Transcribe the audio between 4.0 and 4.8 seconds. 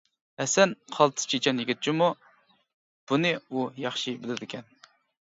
بىلىدىكەن.